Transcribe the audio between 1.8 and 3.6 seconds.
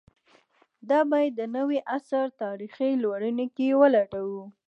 عصر تاریخي لورینو